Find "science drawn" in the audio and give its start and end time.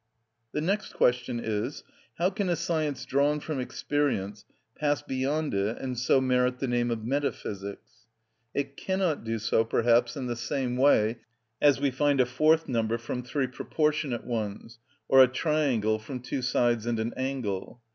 2.55-3.39